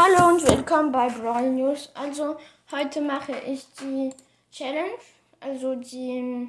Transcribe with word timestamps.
Hallo 0.00 0.28
und 0.28 0.46
willkommen 0.46 0.92
bei 0.92 1.08
Brawl 1.08 1.50
News. 1.50 1.90
Also 1.92 2.38
heute 2.70 3.00
mache 3.00 3.36
ich 3.40 3.66
die 3.80 4.14
Challenge, 4.52 4.96
also 5.40 5.74
die, 5.74 6.48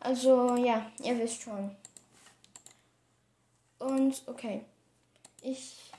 also 0.00 0.56
ja, 0.56 0.90
ihr 1.02 1.18
wisst 1.18 1.42
schon. 1.42 1.76
Und 3.80 4.22
okay, 4.24 4.64
ich, 5.42 5.92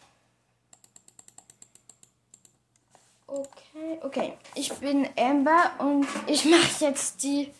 okay, 3.27 3.99
okay, 4.01 4.37
ich 4.55 4.73
bin 4.73 5.07
Amber 5.15 5.73
und 5.77 6.07
ich 6.25 6.45
mache 6.45 6.83
jetzt 6.83 7.21
die 7.21 7.53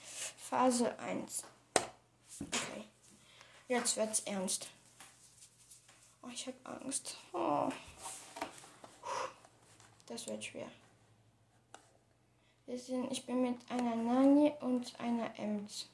Phase 0.50 0.98
1. 0.98 1.44
Okay, 1.76 2.86
jetzt 3.68 3.98
wird's 3.98 4.21
ernst. 4.21 4.68
Oh, 6.23 6.30
ich 6.34 6.48
habe 6.48 6.82
Angst. 6.82 7.18
Oh. 7.34 7.70
Das 10.12 10.28
wird 10.28 10.44
schwer. 10.44 10.68
Wir 12.66 12.78
sind, 12.78 13.10
ich 13.14 13.26
bin 13.26 13.44
mit 13.44 13.56
einer 13.70 13.96
Nani 13.96 14.52
und 14.60 15.00
einer 15.00 15.40
Ems. 15.40 15.88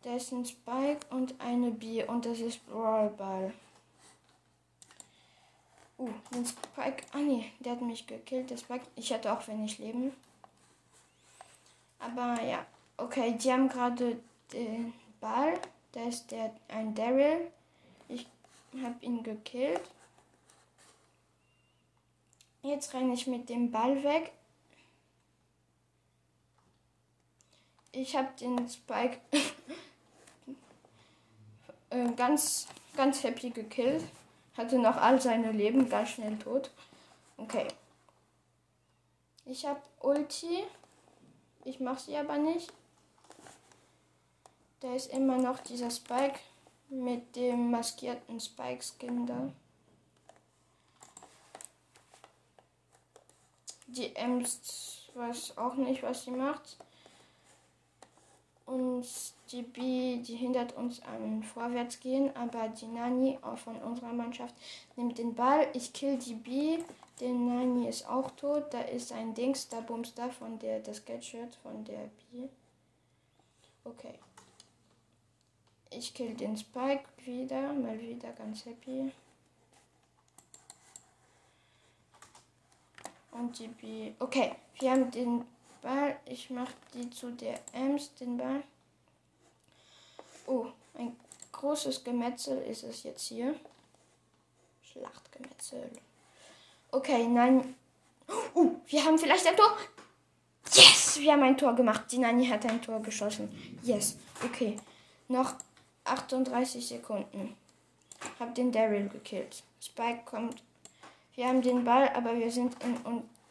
Da 0.00 0.16
ist 0.16 0.32
ein 0.32 0.46
Spike 0.46 1.00
und 1.10 1.38
eine 1.42 1.70
B 1.70 2.02
und 2.04 2.24
das 2.24 2.40
ist 2.40 2.66
Brawlball. 2.66 3.52
Uh, 5.98 6.08
ein 6.32 6.46
Spike. 6.46 7.04
Ah 7.12 7.18
nee, 7.18 7.52
der 7.60 7.72
hat 7.72 7.82
mich 7.82 8.06
gekillt. 8.06 8.48
Der 8.48 8.56
Spike. 8.56 8.86
Ich 8.96 9.12
hatte 9.12 9.30
auch 9.30 9.46
wenig 9.46 9.78
Leben. 9.78 10.14
Aber 11.98 12.42
ja. 12.42 12.64
Okay, 12.96 13.36
die 13.36 13.52
haben 13.52 13.68
gerade 13.68 14.18
den 14.54 14.94
Ball. 15.20 15.60
Da 15.92 16.04
ist 16.04 16.30
der 16.30 16.54
ein 16.68 16.94
Daryl. 16.94 17.50
Ich 18.08 18.26
habe 18.82 19.04
ihn 19.04 19.22
gekillt. 19.22 19.82
Jetzt 22.64 22.94
renne 22.94 23.12
ich 23.12 23.26
mit 23.26 23.50
dem 23.50 23.70
Ball 23.70 24.02
weg. 24.02 24.32
Ich 27.92 28.16
habe 28.16 28.28
den 28.40 28.66
Spike 28.66 29.20
äh, 31.90 32.10
ganz, 32.12 32.66
ganz 32.96 33.22
happy 33.22 33.50
gekillt. 33.50 34.02
Hatte 34.56 34.78
noch 34.78 34.96
all 34.96 35.20
seine 35.20 35.52
Leben, 35.52 35.90
ganz 35.90 36.08
schnell 36.08 36.38
tot. 36.38 36.70
Okay. 37.36 37.68
Ich 39.44 39.66
habe 39.66 39.82
Ulti. 40.00 40.64
Ich 41.64 41.80
mache 41.80 42.00
sie 42.00 42.16
aber 42.16 42.38
nicht. 42.38 42.72
Da 44.80 44.94
ist 44.94 45.12
immer 45.12 45.36
noch 45.36 45.58
dieser 45.58 45.90
Spike 45.90 46.40
mit 46.88 47.36
dem 47.36 47.70
maskierten 47.70 48.40
Spike-Skin 48.40 49.26
da. 49.26 49.52
Die 53.96 54.14
Ems 54.16 55.08
weiß 55.14 55.56
auch 55.56 55.74
nicht, 55.74 56.02
was 56.02 56.24
sie 56.24 56.32
macht. 56.32 56.76
Und 58.66 59.06
die 59.52 59.62
B, 59.62 60.16
die 60.22 60.34
hindert 60.36 60.74
uns 60.76 61.00
am 61.02 61.42
Vorwärtsgehen, 61.42 62.34
aber 62.34 62.68
die 62.68 62.86
Nani 62.86 63.38
auch 63.42 63.58
von 63.58 63.76
unserer 63.76 64.12
Mannschaft 64.12 64.54
nimmt 64.96 65.18
den 65.18 65.34
Ball. 65.34 65.68
Ich 65.74 65.92
kill 65.92 66.18
die 66.18 66.34
B. 66.34 66.78
Der 67.20 67.28
Nani 67.28 67.86
ist 67.88 68.08
auch 68.08 68.30
tot. 68.32 68.64
Da 68.70 68.80
ist 68.80 69.12
ein 69.12 69.34
Dings, 69.34 69.68
da 69.68 69.80
bums 69.80 70.14
da 70.14 70.28
von 70.28 70.58
der, 70.58 70.80
das 70.80 71.04
Gadget 71.04 71.54
von 71.62 71.84
der 71.84 72.10
B. 72.32 72.48
Okay. 73.84 74.14
Ich 75.90 76.12
kill 76.14 76.34
den 76.34 76.56
Spike 76.56 77.04
wieder, 77.24 77.72
mal 77.74 78.00
wieder 78.00 78.32
ganz 78.32 78.66
happy. 78.66 79.12
Und 83.44 83.58
die 83.58 83.68
B. 83.68 84.12
Okay, 84.20 84.54
wir 84.78 84.90
haben 84.90 85.10
den 85.10 85.44
Ball. 85.82 86.16
Ich 86.24 86.48
mache 86.48 86.72
die 86.94 87.10
zu 87.10 87.30
der 87.32 87.60
Ems, 87.74 88.14
den 88.14 88.38
Ball. 88.38 88.62
Oh, 90.46 90.68
ein 90.94 91.14
großes 91.52 92.02
Gemetzel 92.02 92.62
ist 92.62 92.84
es 92.84 93.02
jetzt 93.02 93.28
hier. 93.28 93.54
Schlachtgemetzel. 94.82 95.90
Okay, 96.90 97.26
nein. 97.26 97.74
Oh, 98.54 98.70
wir 98.86 99.04
haben 99.04 99.18
vielleicht 99.18 99.46
ein 99.46 99.56
Tor. 99.56 99.76
Yes, 100.72 101.18
wir 101.20 101.32
haben 101.32 101.42
ein 101.42 101.58
Tor 101.58 101.74
gemacht. 101.74 102.10
Die 102.10 102.18
Nani 102.18 102.46
hat 102.46 102.64
ein 102.64 102.80
Tor 102.80 103.02
geschossen. 103.02 103.50
Yes, 103.82 104.16
okay. 104.42 104.78
Noch 105.28 105.52
38 106.04 106.86
Sekunden. 106.86 107.54
Hab 108.40 108.54
den 108.54 108.72
Daryl 108.72 109.10
gekillt. 109.10 109.62
Spike 109.82 110.22
kommt. 110.24 110.62
Wir 111.34 111.48
haben 111.48 111.60
den 111.60 111.84
Ball, 111.84 112.08
aber 112.14 112.38
wir 112.38 112.50
sind 112.50 112.74
in, 112.82 112.96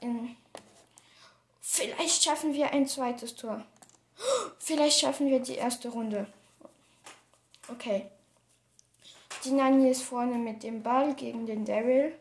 in, 0.03 0.19
in. 0.19 0.35
Vielleicht 1.61 2.23
schaffen 2.23 2.53
wir 2.53 2.71
ein 2.71 2.87
zweites 2.87 3.35
Tor. 3.35 3.63
Vielleicht 4.59 4.99
schaffen 4.99 5.27
wir 5.27 5.39
die 5.39 5.55
erste 5.55 5.89
Runde. 5.89 6.27
Okay. 7.67 8.07
Die 9.43 9.51
Nani 9.51 9.89
ist 9.89 10.03
vorne 10.03 10.37
mit 10.37 10.63
dem 10.63 10.83
Ball 10.83 11.15
gegen 11.15 11.45
den 11.45 11.65
Daryl. 11.65 12.13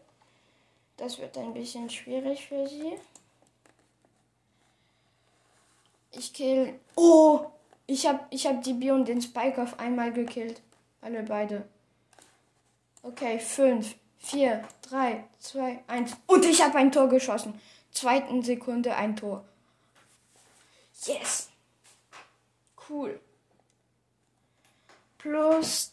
Das 0.97 1.19
wird 1.19 1.37
ein 1.37 1.53
bisschen 1.53 1.91
schwierig 1.91 2.47
für 2.47 2.67
sie. 2.67 2.95
Ich 6.13 6.33
kill. 6.33 6.79
Oh! 6.97 7.47
Ich 7.87 8.07
hab, 8.07 8.33
ich 8.33 8.47
hab 8.47 8.63
die 8.63 8.75
B 8.75 8.91
und 8.91 9.07
den 9.07 9.21
Spike 9.21 9.63
auf 9.63 9.79
einmal 9.79 10.13
gekillt. 10.13 10.63
Alle 11.01 11.23
beide. 11.23 11.69
Okay, 13.03 13.39
5, 13.39 13.95
4, 14.23 14.67
3, 14.83 15.25
2, 15.41 15.85
1. 15.87 16.17
Und 16.27 16.45
ich 16.45 16.63
habe 16.63 16.79
ein 16.79 16.93
Tor 16.93 17.09
geschossen. 17.09 17.61
Zweiten 17.91 18.43
Sekunde 18.43 18.95
ein 18.95 19.17
Tor. 19.17 19.45
Yes. 21.05 21.51
Cool. 22.89 23.21
Plus 25.19 25.93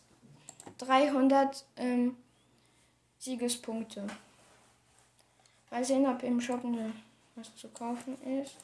300 0.78 1.66
ähm, 1.78 2.18
Siegespunkte. 3.20 4.08
Mal 5.72 5.84
sehen, 5.84 6.08
ob 6.08 6.24
im 6.24 6.40
Shop 6.40 6.62
was 7.36 7.56
zu 7.56 7.68
kaufen 7.70 8.18
ist. 8.44 8.56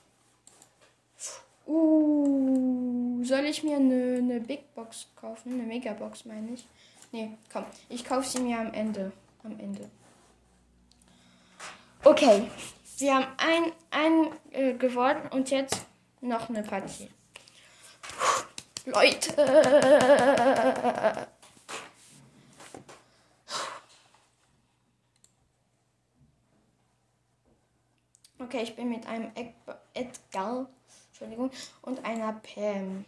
Uh, 1.68 3.24
soll 3.24 3.46
ich 3.46 3.64
mir 3.64 3.78
eine, 3.78 4.18
eine 4.18 4.40
Big 4.40 4.74
Box 4.76 5.08
kaufen? 5.16 5.54
Eine 5.54 5.64
Megabox 5.64 6.26
meine 6.26 6.54
ich. 6.54 6.68
Nee, 7.12 7.32
komm. 7.52 7.66
Ich 7.90 8.06
kaufe 8.06 8.28
sie 8.28 8.40
mir 8.40 8.60
am 8.60 8.74
Ende. 8.74 9.12
Am 9.46 9.60
Ende. 9.60 9.90
Okay. 12.04 12.50
Wir 12.98 13.16
haben 13.16 13.28
ein, 13.38 13.72
ein 13.92 14.32
äh, 14.52 14.74
geworden 14.74 15.30
und 15.32 15.52
jetzt 15.52 15.86
noch 16.22 16.50
eine 16.50 16.64
Partie. 16.64 17.10
Leute. 18.86 19.34
Okay, 28.38 28.62
ich 28.64 28.76
bin 28.76 28.90
mit 28.90 29.08
einem 29.08 29.32
Edgar 29.94 30.68
Entschuldigung, 31.10 31.50
und 31.82 32.04
einer 32.04 32.34
Pam. 32.34 33.06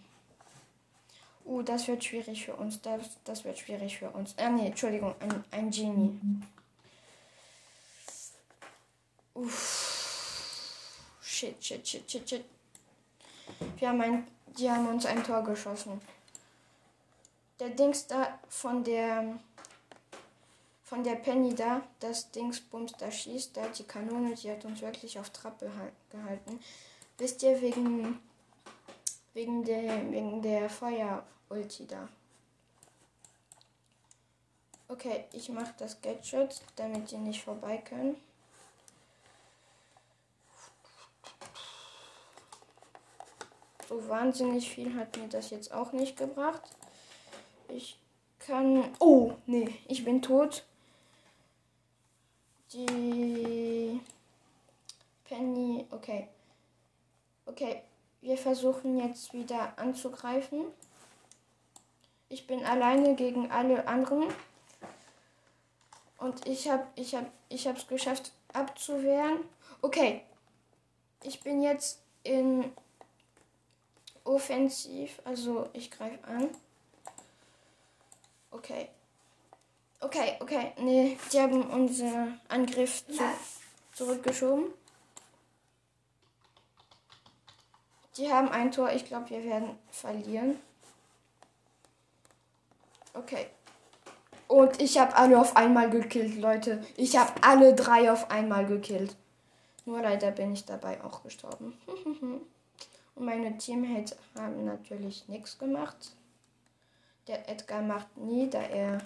Uh, 1.48 1.62
das 1.62 1.88
wird 1.88 2.04
schwierig 2.04 2.46
für 2.46 2.56
uns. 2.56 2.82
Das, 2.82 3.18
das 3.24 3.46
wird 3.46 3.58
schwierig 3.58 3.98
für 3.98 4.10
uns. 4.10 4.36
Ah, 4.38 4.50
nee, 4.50 4.68
Entschuldigung, 4.68 5.16
ein, 5.20 5.44
ein 5.52 5.72
Genie. 5.72 6.20
Uff. 9.34 11.18
Shit, 11.22 11.64
shit, 11.64 11.88
shit, 11.88 12.12
shit, 12.12 12.30
shit. 12.30 12.46
Wir 13.78 13.90
haben 13.90 14.02
ein, 14.02 14.28
die 14.58 14.70
haben 14.70 14.88
uns 14.88 15.06
ein 15.06 15.24
Tor 15.24 15.42
geschossen. 15.44 16.02
Der 17.60 17.70
Dings 17.70 18.08
da 18.08 18.40
von 18.50 18.84
der 18.84 19.40
von 20.84 21.04
der 21.04 21.16
Penny 21.16 21.54
da, 21.54 21.82
das 22.00 22.32
Dingsbums 22.32 22.94
da 22.98 23.12
schießt, 23.12 23.58
da 23.58 23.68
die 23.68 23.84
Kanone, 23.84 24.36
die 24.36 24.50
hat 24.50 24.64
uns 24.64 24.82
wirklich 24.82 25.20
auf 25.20 25.30
Trab 25.32 25.60
gehalten. 25.60 26.60
Wisst 27.18 27.44
ihr, 27.44 27.62
wegen, 27.62 28.20
wegen 29.38 29.64
der, 29.64 30.12
wegen 30.12 30.42
der 30.42 30.68
Feuer-Ulti 30.68 31.86
da. 31.86 32.10
Okay, 34.88 35.26
ich 35.32 35.50
mache 35.50 35.76
das 35.78 36.02
Gadget, 36.02 36.60
damit 36.76 37.12
die 37.12 37.18
nicht 37.18 37.44
vorbei 37.44 37.78
können. 37.78 38.18
So 43.88 44.10
wahnsinnig 44.10 44.68
viel 44.72 44.96
hat 44.96 45.16
mir 45.18 45.28
das 45.28 45.52
jetzt 45.52 45.72
auch 45.72 45.92
nicht 45.92 46.18
gebracht. 46.18 46.64
Ich 47.70 48.00
kann... 48.40 48.92
Oh, 49.00 49.36
nee, 49.46 49.70
ich 49.88 50.04
bin 50.04 50.24
tot. 50.24 50.66
Die 52.74 54.02
Penny... 55.26 55.86
Okay. 55.92 56.28
Okay, 57.46 57.84
wir 58.22 58.38
versuchen 58.38 59.00
jetzt 59.00 59.34
wieder 59.34 59.78
anzugreifen. 59.78 60.66
Ich 62.30 62.48
bin 62.48 62.66
alleine 62.66 63.16
gegen 63.16 63.52
alle 63.52 63.88
anderen. 63.88 64.28
Und 66.18 66.48
ich 66.48 66.70
habe 66.70 66.86
ich 66.96 67.16
hab, 67.16 67.26
ich 67.50 67.66
es 67.66 67.88
geschafft 67.88 68.32
abzuwehren. 68.54 69.40
Okay. 69.82 70.22
Ich 71.24 71.42
bin 71.42 71.62
jetzt 71.62 72.00
in 72.24 72.72
offensiv, 74.24 75.22
also 75.24 75.70
ich 75.74 75.90
greife 75.90 76.24
an. 76.28 76.50
Okay. 78.52 78.90
Okay, 80.00 80.38
okay. 80.40 80.74
Nee, 80.80 81.18
die 81.32 81.40
haben 81.40 81.64
unseren 81.70 82.40
Angriff 82.50 83.06
zu, 83.08 83.24
zurückgeschoben. 83.94 84.66
Die 88.18 88.32
haben 88.32 88.50
ein 88.50 88.72
Tor. 88.72 88.92
Ich 88.92 89.06
glaube, 89.06 89.30
wir 89.30 89.44
werden 89.44 89.78
verlieren. 89.92 90.60
Okay. 93.14 93.48
Und 94.48 94.82
ich 94.82 94.98
habe 94.98 95.16
alle 95.16 95.40
auf 95.40 95.56
einmal 95.56 95.90
gekillt, 95.90 96.38
Leute. 96.38 96.84
Ich 96.96 97.18
habe 97.18 97.32
alle 97.42 97.76
drei 97.76 98.12
auf 98.12 98.32
einmal 98.32 98.66
gekillt. 98.66 99.16
Nur 99.86 100.02
leider 100.02 100.32
bin 100.32 100.54
ich 100.54 100.66
dabei 100.66 101.04
auch 101.04 101.24
gestorben. 101.24 101.78
Und 103.16 103.26
meine 103.26 103.58
Teammates 103.58 104.16
haben 104.38 104.66
natürlich 104.66 105.28
nichts 105.28 105.58
gemacht. 105.58 106.14
Der 107.28 107.50
Edgar 107.50 107.82
macht 107.82 108.16
nie, 108.16 108.50
da 108.50 108.62
er. 108.62 109.00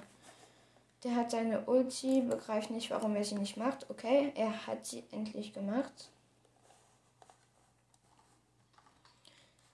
Der 1.03 1.15
hat 1.15 1.31
seine 1.31 1.61
Ulti, 1.65 2.21
begreift 2.21 2.69
nicht, 2.69 2.91
warum 2.91 3.15
er 3.15 3.23
sie 3.23 3.35
nicht 3.35 3.57
macht. 3.57 3.89
Okay, 3.89 4.31
er 4.35 4.67
hat 4.67 4.85
sie 4.85 5.03
endlich 5.11 5.53
gemacht. 5.53 6.09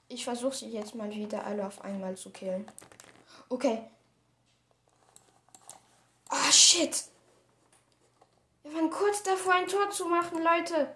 Ich 0.10 0.24
versuche 0.24 0.56
sie 0.56 0.70
jetzt 0.70 0.96
mal 0.96 1.10
wieder 1.12 1.46
alle 1.46 1.66
auf 1.66 1.82
einmal 1.82 2.16
zu 2.16 2.30
killen. 2.30 2.70
Okay, 3.50 3.84
Oh, 6.30 6.52
shit. 6.52 7.06
Wir 8.64 8.74
waren 8.74 8.90
kurz 8.90 9.24
davor, 9.24 9.54
ein 9.54 9.68
Tor 9.68 9.90
zu 9.92 10.06
machen, 10.06 10.44
Leute. 10.44 10.96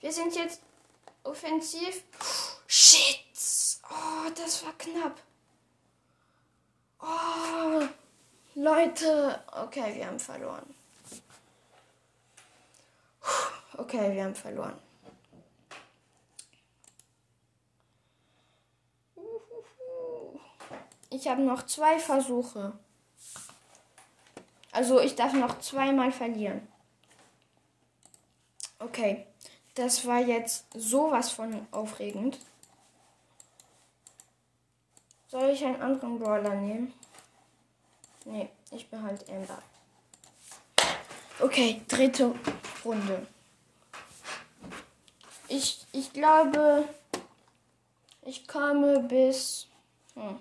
Wir 0.00 0.12
sind 0.12 0.34
jetzt 0.34 0.62
offensiv. 1.24 2.02
Shit. 2.66 3.18
Oh, 3.90 4.30
das 4.34 4.64
war 4.64 4.72
knapp. 4.78 5.20
Oh, 7.00 7.86
Leute. 8.54 9.42
Okay, 9.52 9.94
wir 9.96 10.06
haben 10.06 10.20
verloren. 10.20 10.74
Okay, 13.76 14.14
wir 14.14 14.24
haben 14.24 14.34
verloren. 14.34 14.78
Ich 21.12 21.28
habe 21.28 21.42
noch 21.42 21.66
zwei 21.66 21.98
Versuche. 21.98 22.72
Also 24.72 24.98
ich 24.98 25.14
darf 25.14 25.34
noch 25.34 25.60
zweimal 25.60 26.10
verlieren. 26.10 26.66
Okay, 28.78 29.26
das 29.74 30.06
war 30.06 30.20
jetzt 30.20 30.64
sowas 30.74 31.30
von 31.30 31.66
aufregend. 31.70 32.38
Soll 35.28 35.50
ich 35.50 35.62
einen 35.64 35.82
anderen 35.82 36.18
Brawler 36.18 36.54
nehmen? 36.54 36.94
Nee, 38.24 38.48
ich 38.70 38.88
behalte 38.88 39.30
Amber. 39.30 39.62
Okay, 41.40 41.82
dritte 41.88 42.34
Runde. 42.84 43.26
Ich, 45.48 45.86
ich 45.92 46.10
glaube, 46.14 46.88
ich 48.22 48.48
komme 48.48 49.00
bis... 49.00 49.66
Hm. 50.14 50.38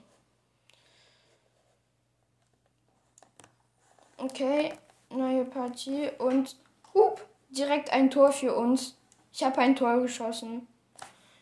Okay, 4.24 4.72
neue 5.10 5.46
Partie 5.46 6.12
und 6.20 6.56
hup, 6.94 7.26
direkt 7.50 7.92
ein 7.92 8.12
Tor 8.12 8.32
für 8.32 8.56
uns. 8.56 8.96
Ich 9.34 9.44
habe 9.44 9.58
ein 9.62 9.76
Tor 9.76 10.00
geschossen. 10.00 10.68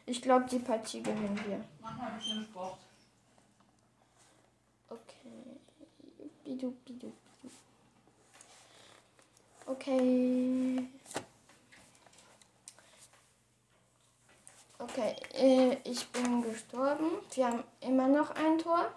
Ich 0.06 0.22
glaube, 0.22 0.46
die 0.50 0.60
Partie 0.60 1.04
gewinnen 1.04 1.38
wir. 1.46 1.60
Mach 1.82 1.98
mal 1.98 2.08
ein 2.08 2.18
bisschen 2.18 2.46
Sport. 2.46 2.78
Okay. 4.90 5.60
Bidu, 6.46 6.72
bidu, 6.86 7.12
bidu. 7.42 7.54
Okay. 9.66 10.88
Okay, 14.78 15.16
äh, 15.34 15.78
ich 15.84 16.08
bin 16.08 16.42
gestorben. 16.44 17.10
Wir 17.34 17.48
haben 17.48 17.64
immer 17.82 18.08
noch 18.08 18.32
ein 18.32 18.58
Tor. 18.58 18.90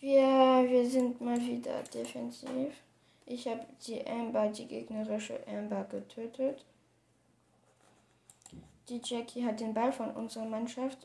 Wir, 0.00 0.64
wir 0.66 0.88
sind 1.00 1.20
mal 1.22 1.40
wieder 1.40 1.82
defensiv. 1.94 2.74
Ich 3.24 3.48
habe 3.48 3.64
die 3.86 4.06
Amber, 4.06 4.48
die 4.48 4.66
gegnerische 4.66 5.40
Amber 5.46 5.84
getötet. 5.84 6.62
Die 8.90 9.00
Jackie 9.02 9.46
hat 9.46 9.60
den 9.60 9.72
Ball 9.72 9.94
von 9.94 10.10
unserer 10.10 10.44
Mannschaft. 10.44 10.98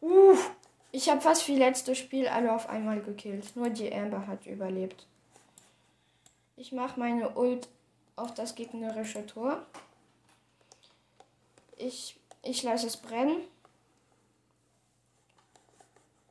Uff, 0.00 0.50
ich 0.90 1.08
habe 1.08 1.20
fast 1.20 1.46
wie 1.46 1.56
letztes 1.56 1.98
Spiel 1.98 2.26
alle 2.26 2.52
auf 2.52 2.68
einmal 2.68 3.00
gekillt. 3.00 3.54
Nur 3.54 3.70
die 3.70 3.94
Amber 3.94 4.26
hat 4.26 4.44
überlebt. 4.46 5.06
Ich 6.56 6.72
mache 6.72 6.98
meine 6.98 7.36
Ult 7.36 7.68
auf 8.16 8.34
das 8.34 8.56
gegnerische 8.56 9.24
Tor. 9.26 9.64
Ich, 11.76 12.18
ich 12.42 12.64
lasse 12.64 12.88
es 12.88 12.96
brennen. 12.96 13.42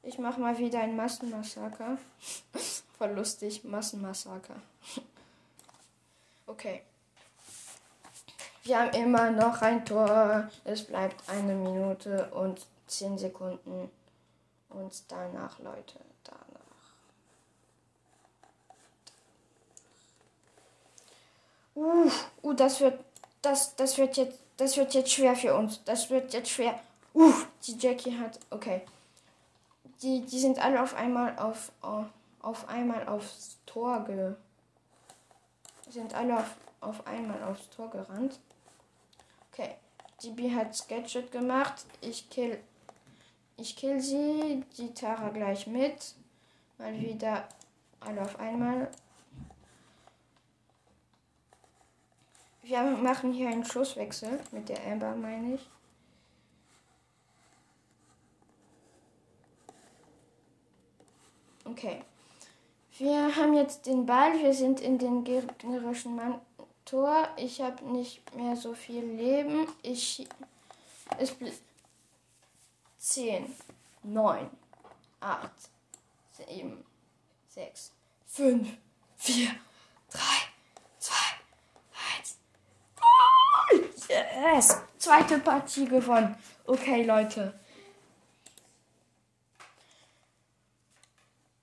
Ich 0.07 0.19
mache 0.19 0.39
mal 0.39 0.55
wieder 0.59 0.81
ein 0.81 0.95
Massenmassaker. 0.95 1.97
Voll 2.97 3.09
lustig, 3.09 3.63
Massenmassaker. 3.63 4.55
okay. 6.47 6.83
Wir 8.63 8.79
haben 8.79 8.91
immer 8.91 9.31
noch 9.31 9.63
ein 9.63 9.83
Tor. 9.83 10.49
Es 10.63 10.83
bleibt 10.83 11.27
eine 11.27 11.55
Minute 11.55 12.29
und 12.31 12.67
zehn 12.85 13.17
Sekunden. 13.17 13.89
Und 14.69 15.03
danach, 15.07 15.57
Leute, 15.57 15.99
danach. 16.23 16.35
Uh, 21.75 22.11
uh, 22.43 22.53
das 22.53 22.79
wird, 22.79 23.03
das, 23.41 23.75
das 23.75 23.97
wird 23.97 24.17
jetzt, 24.17 24.37
das 24.57 24.77
wird 24.77 24.93
jetzt 24.93 25.11
schwer 25.11 25.35
für 25.35 25.55
uns. 25.55 25.83
Das 25.83 26.11
wird 26.11 26.31
jetzt 26.33 26.51
schwer. 26.51 26.79
Uh, 27.15 27.33
die 27.65 27.77
Jackie 27.79 28.15
hat, 28.19 28.39
okay 28.51 28.83
die, 30.01 30.25
die 30.25 30.39
sind 30.39 30.59
alle 30.59 30.81
auf 30.81 30.95
einmal 30.95 31.37
auf, 31.37 31.71
auf, 32.41 32.67
einmal 32.69 33.07
aufs 33.07 33.57
Tor 33.65 34.03
ge. 34.05 34.35
Sind 35.89 36.13
alle 36.13 36.37
auf, 36.37 36.55
auf 36.81 37.07
einmal 37.07 37.41
aufs 37.43 37.69
Tor 37.69 37.89
gerannt. 37.89 38.39
Okay. 39.51 39.75
Die 40.21 40.31
B 40.31 40.53
hat 40.53 40.75
Sketchet 40.75 41.31
gemacht. 41.31 41.85
Ich 42.01 42.29
kill. 42.29 42.59
Ich 43.57 43.75
kill 43.75 43.99
sie. 43.99 44.63
Die 44.77 44.93
Tara 44.93 45.29
gleich 45.29 45.67
mit. 45.67 46.15
Mal 46.77 46.99
wieder 46.99 47.47
alle 47.99 48.21
auf 48.21 48.39
einmal. 48.39 48.89
Wir 52.63 52.81
machen 52.81 53.31
hier 53.31 53.49
einen 53.49 53.63
Schusswechsel 53.63 54.39
mit 54.51 54.69
der 54.69 54.83
Amber, 54.87 55.15
meine 55.15 55.55
ich. 55.55 55.69
Okay. 61.85 62.01
Wir 62.97 63.35
haben 63.35 63.53
jetzt 63.53 63.85
den 63.85 64.07
Ball. 64.07 64.41
Wir 64.41 64.53
sind 64.53 64.79
in 64.79 64.97
den 64.97 65.23
gegnerischen 65.23 66.19
Tor. 66.83 67.27
Ich 67.37 67.61
habe 67.61 67.85
nicht 67.91 68.35
mehr 68.35 68.55
so 68.55 68.73
viel 68.73 69.03
Leben. 69.03 69.67
Ich. 69.83 70.27
Es 71.19 71.35
10, 72.97 73.55
9, 74.01 74.49
8, 75.19 75.51
7, 76.47 76.83
6, 77.49 77.91
5, 78.25 78.67
4, 79.17 79.47
3, 80.09 80.19
2, 80.97 81.13
1. 82.19 82.37
Yes! 84.09 84.81
Zweite 84.97 85.37
Partie 85.37 85.85
gewonnen. 85.85 86.35
Okay, 86.65 87.03
Leute. 87.03 87.53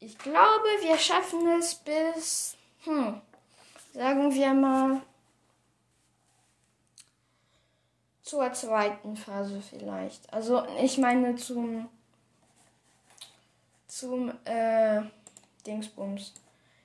Ich 0.04 0.18
glaube, 0.18 0.66
wir 0.80 0.98
schaffen 0.98 1.46
es 1.60 1.76
bis, 1.76 2.56
hm, 2.82 3.20
sagen 3.94 4.34
wir 4.34 4.52
mal, 4.52 5.00
zur 8.24 8.52
zweiten 8.52 9.16
Phase 9.16 9.62
vielleicht. 9.62 10.32
Also 10.32 10.66
ich 10.80 10.98
meine 10.98 11.36
zum, 11.36 11.88
zum 13.86 14.32
äh, 14.44 15.02
Dingsbums. 15.66 16.34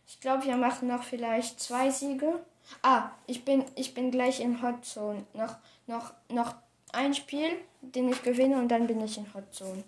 Ich 0.08 0.20
glaube, 0.20 0.46
wir 0.46 0.56
machen 0.56 0.88
noch 0.88 1.02
vielleicht 1.02 1.60
zwei 1.60 1.90
Siege. 1.90 2.40
Ah, 2.84 3.10
ich 3.26 3.44
bin, 3.44 3.66
ich 3.74 3.96
bin 3.96 4.12
gleich 4.12 4.42
in 4.42 4.62
Hot 4.62 4.86
Zone. 4.86 5.26
Noch, 5.34 5.56
noch, 5.88 6.14
noch 6.30 6.54
ein 6.94 7.16
Spiel, 7.16 7.50
den 7.82 8.10
ich 8.10 8.22
gewinne 8.22 8.60
und 8.60 8.68
dann 8.68 8.86
bin 8.86 9.02
ich 9.02 9.18
in 9.18 9.34
Hot 9.34 9.56
Zone. 9.56 9.84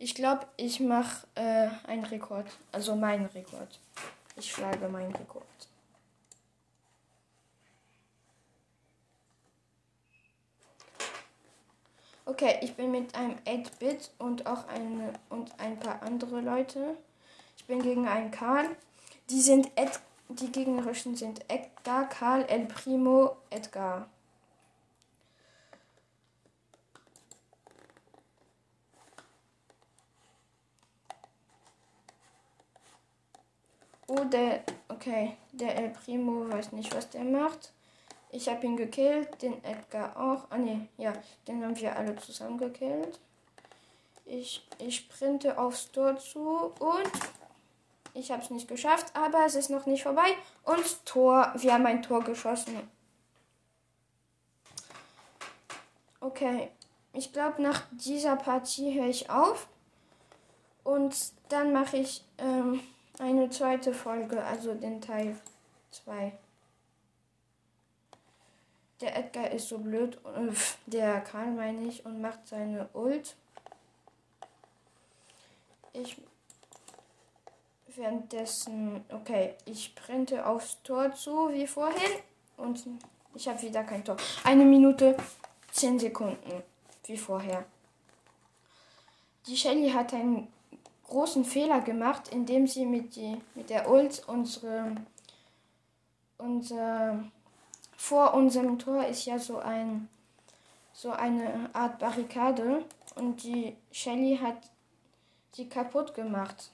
Ich 0.00 0.14
glaube, 0.14 0.46
ich 0.56 0.78
mache 0.78 1.26
äh, 1.34 1.68
einen 1.86 2.04
Rekord. 2.04 2.46
Also 2.70 2.94
meinen 2.94 3.26
Rekord. 3.26 3.80
Ich 4.36 4.52
schlage 4.52 4.88
meinen 4.88 5.14
Rekord. 5.14 5.44
Okay, 12.24 12.58
ich 12.60 12.74
bin 12.74 12.90
mit 12.92 13.14
einem 13.14 13.36
8-Bit 13.46 14.10
und 14.18 14.46
auch 14.46 14.68
eine 14.68 15.14
und 15.30 15.58
ein 15.58 15.80
paar 15.80 16.02
andere 16.02 16.42
Leute. 16.42 16.96
Ich 17.56 17.64
bin 17.64 17.82
gegen 17.82 18.06
einen 18.06 18.30
Karl. 18.30 18.68
Die 19.30 19.40
sind 19.40 19.70
Ed, 19.76 19.98
die 20.28 20.52
gegnerischen 20.52 21.16
sind 21.16 21.40
Edgar, 21.50 22.08
Karl, 22.08 22.44
El 22.44 22.66
Primo, 22.66 23.36
Edgar. 23.50 24.08
Der, 34.24 34.62
okay, 34.88 35.36
der 35.52 35.76
El 35.76 35.90
Primo 35.90 36.50
weiß 36.50 36.72
nicht, 36.72 36.94
was 36.94 37.08
der 37.10 37.24
macht. 37.24 37.72
Ich 38.30 38.48
habe 38.48 38.66
ihn 38.66 38.76
gekillt, 38.76 39.40
den 39.40 39.62
Edgar 39.64 40.16
auch. 40.16 40.50
Ah 40.50 40.58
ne, 40.58 40.88
ja, 40.98 41.12
den 41.46 41.64
haben 41.64 41.78
wir 41.78 41.96
alle 41.96 42.16
zusammen 42.16 42.58
gekillt. 42.58 43.18
Ich, 44.26 44.66
ich 44.78 44.96
sprinte 44.96 45.56
aufs 45.56 45.90
Tor 45.90 46.18
zu 46.18 46.72
und 46.78 47.10
ich 48.12 48.30
habe 48.30 48.42
es 48.42 48.50
nicht 48.50 48.68
geschafft, 48.68 49.14
aber 49.14 49.46
es 49.46 49.54
ist 49.54 49.70
noch 49.70 49.86
nicht 49.86 50.02
vorbei. 50.02 50.36
Und 50.64 51.06
Tor, 51.06 51.52
wir 51.56 51.72
haben 51.72 51.86
ein 51.86 52.02
Tor 52.02 52.22
geschossen. 52.22 52.76
Okay, 56.20 56.70
ich 57.12 57.32
glaube, 57.32 57.62
nach 57.62 57.84
dieser 57.92 58.36
Partie 58.36 58.92
höre 58.92 59.08
ich 59.08 59.30
auf. 59.30 59.68
Und 60.84 61.14
dann 61.48 61.72
mache 61.72 61.98
ich... 61.98 62.24
Ähm, 62.38 62.80
eine 63.18 63.50
zweite 63.50 63.92
Folge, 63.92 64.42
also 64.42 64.74
den 64.74 65.00
Teil 65.00 65.36
2. 65.90 66.32
Der 69.00 69.16
Edgar 69.16 69.50
ist 69.50 69.68
so 69.68 69.78
blöd, 69.78 70.18
äh, 70.24 70.52
der 70.86 71.20
Karl 71.20 71.52
meine 71.52 71.86
ich, 71.86 72.04
und 72.04 72.20
macht 72.20 72.46
seine 72.46 72.88
Ult. 72.92 73.36
Ich 75.92 76.16
währenddessen, 77.98 79.04
okay, 79.10 79.54
ich 79.64 79.84
sprinte 79.84 80.46
aufs 80.46 80.80
Tor 80.82 81.12
zu, 81.14 81.50
wie 81.50 81.66
vorhin, 81.66 82.20
und 82.56 82.86
ich 83.34 83.48
habe 83.48 83.60
wieder 83.60 83.84
kein 83.84 84.04
Tor. 84.04 84.16
Eine 84.44 84.64
Minute, 84.64 85.16
zehn 85.72 85.98
Sekunden, 85.98 86.62
wie 87.04 87.18
vorher. 87.18 87.64
Die 89.46 89.56
Shelly 89.56 89.90
hat 89.90 90.14
einen 90.14 90.52
großen 91.08 91.44
Fehler 91.44 91.80
gemacht, 91.80 92.28
indem 92.28 92.66
sie 92.66 92.86
mit, 92.86 93.16
die, 93.16 93.40
mit 93.54 93.70
der 93.70 93.90
Ult 93.90 94.22
unsere, 94.28 94.94
unser, 96.36 97.24
vor 97.96 98.34
unserem 98.34 98.78
Tor 98.78 99.04
ist 99.06 99.24
ja 99.24 99.38
so 99.38 99.58
ein 99.58 100.08
so 100.98 101.12
eine 101.12 101.70
Art 101.74 102.00
Barrikade 102.00 102.84
und 103.14 103.44
die 103.44 103.76
Shelly 103.92 104.36
hat 104.36 104.56
sie 105.52 105.68
kaputt 105.68 106.12
gemacht. 106.12 106.72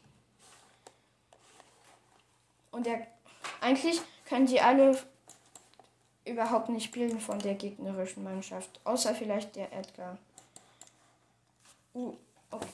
Und 2.70 2.86
der, 2.86 3.06
eigentlich 3.60 4.00
können 4.24 4.46
die 4.46 4.62
alle 4.62 4.98
überhaupt 6.24 6.70
nicht 6.70 6.84
spielen 6.84 7.20
von 7.20 7.38
der 7.38 7.54
gegnerischen 7.54 8.24
Mannschaft, 8.24 8.80
außer 8.84 9.14
vielleicht 9.14 9.56
der 9.56 9.70
Edgar. 9.74 10.16
Uh, 11.92 12.14
okay 12.50 12.66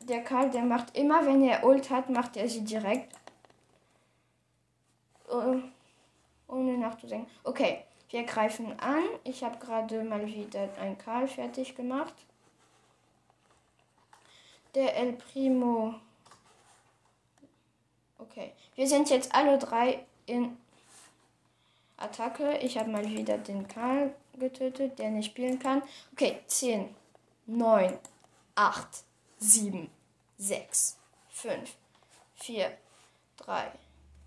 der 0.00 0.22
Karl, 0.22 0.50
der 0.50 0.62
macht 0.62 0.96
immer, 0.96 1.24
wenn 1.26 1.42
er 1.42 1.64
Ult 1.64 1.90
hat, 1.90 2.08
macht 2.08 2.36
er 2.36 2.48
sie 2.48 2.64
direkt. 2.64 3.14
Uh, 5.30 5.60
ohne 6.48 6.76
nachzudenken. 6.78 7.30
Okay, 7.44 7.84
wir 8.10 8.24
greifen 8.24 8.78
an. 8.80 9.04
Ich 9.24 9.44
habe 9.44 9.58
gerade 9.58 10.02
mal 10.02 10.26
wieder 10.26 10.68
ein 10.80 10.98
Karl 10.98 11.28
fertig 11.28 11.76
gemacht. 11.76 12.14
Der 14.74 14.96
El 14.96 15.12
Primo. 15.12 15.94
Okay, 18.18 18.52
wir 18.74 18.86
sind 18.86 19.10
jetzt 19.10 19.34
alle 19.34 19.58
drei 19.58 20.04
in 20.26 20.56
Attacke. 21.96 22.58
Ich 22.58 22.78
habe 22.78 22.90
mal 22.90 23.08
wieder 23.08 23.38
den 23.38 23.68
Karl 23.68 24.14
getötet, 24.38 24.98
der 24.98 25.10
nicht 25.10 25.26
spielen 25.26 25.58
kann. 25.58 25.82
Okay, 26.12 26.40
10, 26.46 26.88
9, 27.46 27.98
8, 28.54 29.04
7, 29.40 29.90
6, 30.38 30.98
5, 31.30 31.74
4, 32.36 32.78
3, 33.38 33.72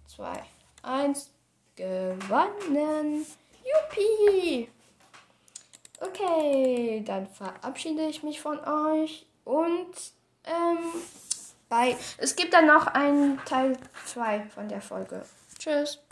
2, 0.08 0.44
1. 0.82 1.30
Gewonnen. 1.76 3.26
Juppie. 3.64 4.70
Okay, 6.00 7.02
dann 7.06 7.28
verabschiede 7.28 8.08
ich 8.08 8.24
mich 8.24 8.42
von 8.42 8.60
euch 8.60 9.26
und 9.46 9.96
ähm, 10.44 10.78
bei. 11.70 11.96
Es 12.18 12.36
gibt 12.36 12.54
dann 12.54 12.68
noch 12.68 12.88
einen 12.88 13.44
Teil 13.46 13.78
2 14.06 14.50
von 14.50 14.68
der 14.68 14.82
Folge. 14.82 15.26
Tschüss. 15.58 16.04